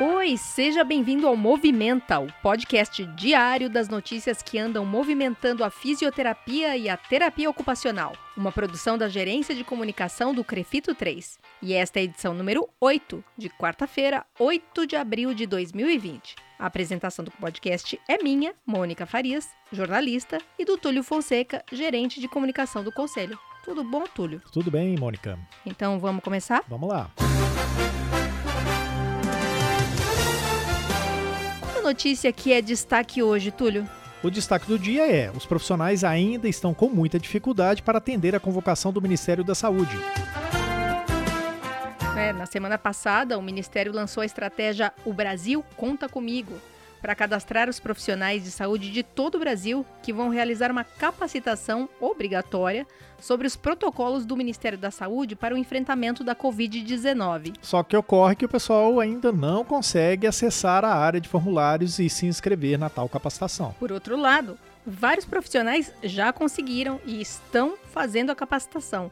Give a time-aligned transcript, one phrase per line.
[0.00, 6.76] Oi, seja bem-vindo ao Movimenta, o podcast diário das notícias que andam movimentando a fisioterapia
[6.76, 8.12] e a terapia ocupacional.
[8.36, 11.40] Uma produção da Gerência de Comunicação do Crefito 3.
[11.60, 16.36] E esta é a edição número 8, de quarta-feira, 8 de abril de 2020.
[16.60, 22.28] A apresentação do podcast é minha, Mônica Farias, jornalista, e do Túlio Fonseca, gerente de
[22.28, 23.36] comunicação do Conselho.
[23.64, 24.40] Tudo bom, Túlio?
[24.52, 25.36] Tudo bem, Mônica.
[25.66, 26.62] Então vamos começar?
[26.68, 27.10] Vamos lá.
[31.88, 33.88] Notícia que é destaque hoje, Túlio?
[34.22, 38.40] O destaque do dia é: os profissionais ainda estão com muita dificuldade para atender a
[38.40, 39.96] convocação do Ministério da Saúde.
[42.16, 46.52] É, na semana passada, o Ministério lançou a estratégia O Brasil Conta Comigo
[47.00, 51.88] para cadastrar os profissionais de saúde de todo o Brasil que vão realizar uma capacitação
[52.00, 52.86] obrigatória
[53.20, 57.54] sobre os protocolos do Ministério da Saúde para o enfrentamento da Covid-19.
[57.60, 62.08] Só que ocorre que o pessoal ainda não consegue acessar a área de formulários e
[62.08, 63.74] se inscrever na tal capacitação.
[63.78, 69.10] Por outro lado, vários profissionais já conseguiram e estão fazendo a capacitação.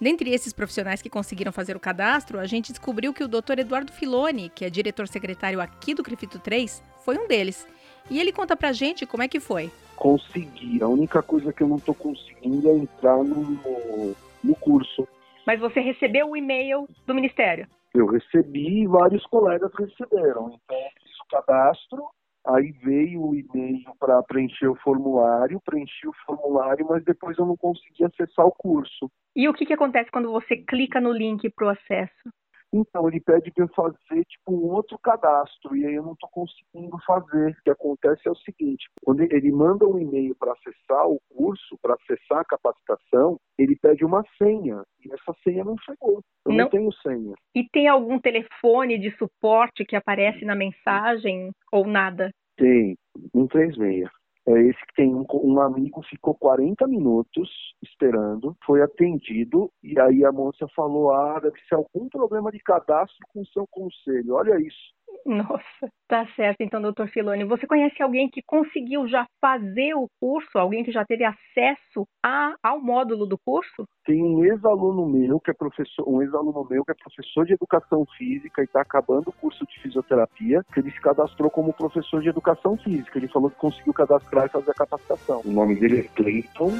[0.00, 3.58] Dentre esses profissionais que conseguiram fazer o cadastro, a gente descobriu que o Dr.
[3.58, 7.66] Eduardo Filoni, que é diretor secretário aqui do Crefito 3, foi um deles.
[8.08, 9.70] E ele conta pra gente como é que foi.
[9.96, 10.80] Consegui.
[10.80, 15.06] A única coisa que eu não tô conseguindo é entrar no, no curso.
[15.44, 17.66] Mas você recebeu o e-mail do Ministério?
[17.92, 20.52] Eu recebi e vários colegas receberam.
[20.54, 22.04] Então, eu fiz o cadastro,
[22.48, 27.56] aí veio o e-mail para preencher o formulário, preenchi o formulário, mas depois eu não
[27.56, 29.10] consegui acessar o curso.
[29.36, 32.32] E o que, que acontece quando você clica no link para o acesso?
[32.72, 36.28] Então, ele pede para eu fazer tipo um outro cadastro e aí eu não estou
[36.28, 37.50] conseguindo fazer.
[37.50, 41.78] O que acontece é o seguinte: quando ele manda um e-mail para acessar o curso,
[41.80, 46.20] para acessar a capacitação, ele pede uma senha e essa senha não chegou.
[46.44, 47.34] Eu não, não tenho senha.
[47.54, 52.30] E tem algum telefone de suporte que aparece na mensagem ou nada?
[52.56, 52.96] Tem,
[53.32, 54.08] 136.
[54.48, 57.50] É esse que tem um, um, amigo ficou 40 minutos
[57.82, 63.18] esperando, foi atendido e aí a moça falou: ah, deve ser algum problema de cadastro
[63.28, 64.36] com seu conselho.
[64.36, 64.97] Olha isso.
[65.28, 67.44] Nossa, tá certo então, doutor Filoni.
[67.44, 70.56] Você conhece alguém que conseguiu já fazer o curso?
[70.56, 73.84] Alguém que já teve acesso a, ao módulo do curso?
[74.06, 78.06] Tem um ex-aluno meu que é professor, um ex-aluno meu que é professor de educação
[78.16, 82.30] física e está acabando o curso de fisioterapia, que ele se cadastrou como professor de
[82.30, 83.18] educação física.
[83.18, 85.42] Ele falou que conseguiu cadastrar e fazer a capacitação.
[85.44, 86.72] O nome dele é Cleiton.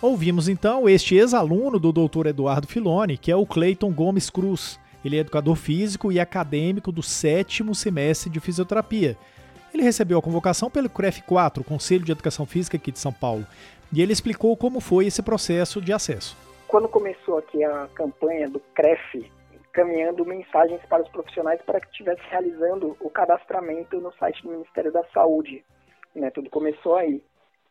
[0.00, 2.28] Ouvimos então este ex-aluno do Dr.
[2.28, 4.80] Eduardo Filoni, que é o Cleiton Gomes Cruz.
[5.04, 9.16] Ele é educador físico e acadêmico do sétimo semestre de fisioterapia.
[9.72, 13.46] Ele recebeu a convocação pelo CREF4, Conselho de Educação Física aqui de São Paulo,
[13.92, 16.36] e ele explicou como foi esse processo de acesso.
[16.66, 19.30] Quando começou aqui a campanha do CREF,
[19.72, 24.92] caminhando mensagens para os profissionais para que estivesse realizando o cadastramento no site do Ministério
[24.92, 25.64] da Saúde.
[26.14, 26.30] Né?
[26.30, 27.22] Tudo começou aí.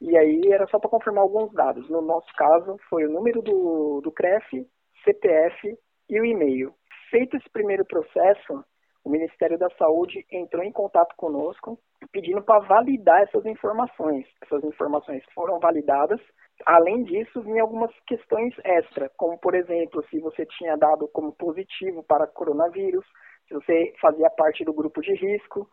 [0.01, 1.89] E aí era só para confirmar alguns dados.
[1.89, 4.65] No nosso caso, foi o número do, do CREF,
[5.03, 5.77] CPF
[6.09, 6.73] e o e-mail.
[7.09, 8.63] Feito esse primeiro processo,
[9.03, 11.79] o Ministério da Saúde entrou em contato conosco
[12.11, 14.25] pedindo para validar essas informações.
[14.41, 16.19] Essas informações foram validadas.
[16.65, 22.03] Além disso, vinha algumas questões extra, como por exemplo, se você tinha dado como positivo
[22.03, 23.05] para coronavírus,
[23.47, 25.67] se você fazia parte do grupo de risco,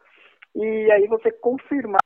[0.56, 2.00] e aí você confirmava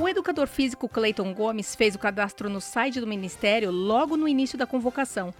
[0.00, 4.58] O educador físico Clayton Gomes fez o cadastro no site do Ministério logo no início
[4.58, 5.32] da convocação.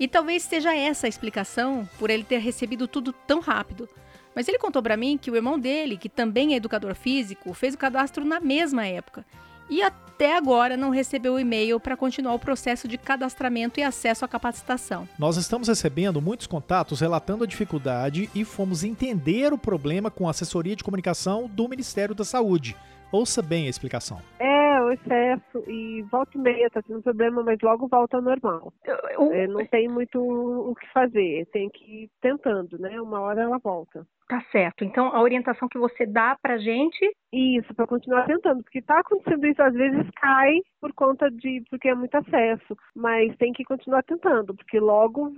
[0.00, 3.88] E talvez seja essa a explicação por ele ter recebido tudo tão rápido.
[4.34, 7.74] Mas ele contou para mim que o irmão dele, que também é educador físico, fez
[7.74, 9.24] o cadastro na mesma época.
[9.70, 14.24] E até agora não recebeu o e-mail para continuar o processo de cadastramento e acesso
[14.24, 15.08] à capacitação.
[15.18, 20.30] Nós estamos recebendo muitos contatos relatando a dificuldade e fomos entender o problema com a
[20.30, 22.76] assessoria de comunicação do Ministério da Saúde.
[23.12, 24.20] Ouça bem a explicação.
[24.38, 24.57] É,
[24.88, 28.72] o excesso e volta e meia tá tendo problema, mas logo volta ao normal.
[28.84, 33.00] Eu, é, não tem muito o que fazer, tem que ir tentando, né?
[33.00, 34.06] Uma hora ela volta.
[34.28, 34.84] Tá certo.
[34.84, 37.10] Então a orientação que você dá pra gente.
[37.32, 41.62] Isso, para continuar tentando, porque tá acontecendo isso, às vezes cai por conta de.
[41.70, 42.76] porque é muito acesso.
[42.94, 45.30] Mas tem que continuar tentando, porque logo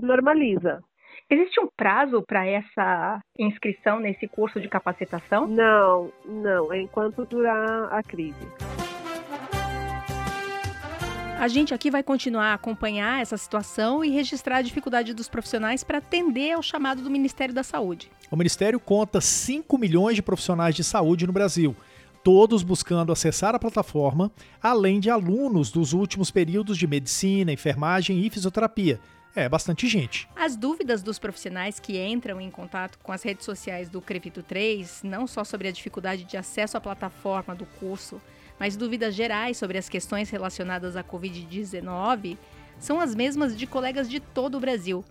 [0.00, 0.82] normaliza.
[1.30, 5.46] Existe um prazo para essa inscrição nesse curso de capacitação?
[5.46, 8.48] Não, não, é enquanto durar a crise.
[11.38, 15.84] A gente aqui vai continuar a acompanhar essa situação e registrar a dificuldade dos profissionais
[15.84, 18.10] para atender ao chamado do Ministério da Saúde.
[18.28, 21.76] O Ministério conta 5 milhões de profissionais de saúde no Brasil,
[22.24, 28.28] todos buscando acessar a plataforma, além de alunos dos últimos períodos de medicina, enfermagem e
[28.28, 28.98] fisioterapia
[29.38, 30.28] é bastante gente.
[30.34, 35.02] As dúvidas dos profissionais que entram em contato com as redes sociais do Crevito 3,
[35.04, 38.20] não só sobre a dificuldade de acesso à plataforma do curso,
[38.58, 42.36] mas dúvidas gerais sobre as questões relacionadas à Covid-19,
[42.78, 45.04] são as mesmas de colegas de todo o Brasil.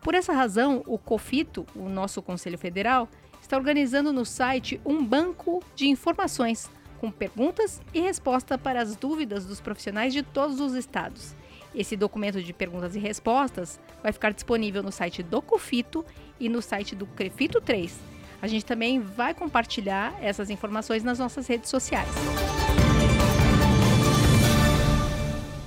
[0.00, 3.08] Por essa razão, o COFITO, o nosso Conselho Federal,
[3.40, 9.46] está organizando no site um banco de informações com perguntas e resposta para as dúvidas
[9.46, 11.34] dos profissionais de todos os estados.
[11.74, 16.04] Esse documento de perguntas e respostas vai ficar disponível no site do Cofito
[16.40, 17.98] e no site do Crefito 3.
[18.40, 22.08] A gente também vai compartilhar essas informações nas nossas redes sociais.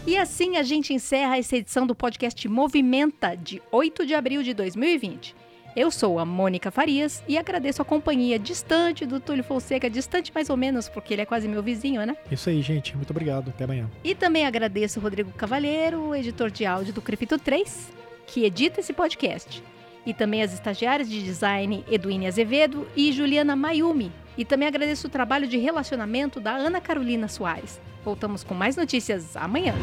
[0.06, 4.53] E assim a gente encerra essa edição do podcast Movimenta de 8 de abril de
[4.53, 5.36] 2020.
[5.75, 10.50] Eu sou a Mônica Farias e agradeço a companhia distante do Túlio Fonseca, distante mais
[10.50, 12.18] ou menos, porque ele é quase meu vizinho, né?
[12.30, 12.95] Isso aí, gente.
[12.98, 13.50] Muito obrigado.
[13.50, 13.89] Até amanhã.
[14.03, 17.89] E também agradeço o Rodrigo Cavalheiro, editor de áudio do Crepito 3,
[18.27, 19.63] que edita esse podcast.
[20.06, 24.12] E também as estagiárias de design Eduine Azevedo e Juliana Mayumi.
[24.38, 27.80] E também agradeço o trabalho de relacionamento da Ana Carolina Soares.
[28.03, 29.74] Voltamos com mais notícias amanhã.